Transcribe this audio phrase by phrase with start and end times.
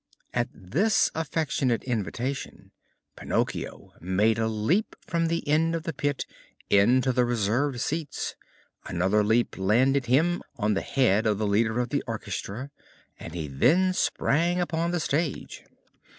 [0.33, 2.71] At this affectionate invitation
[3.15, 6.25] Pinocchio made a leap from the end of the pit
[6.71, 8.33] into the reserved seats;
[8.87, 12.71] another leap landed him on the head of the leader of the orchestra,
[13.19, 15.65] and he then sprang upon the stage.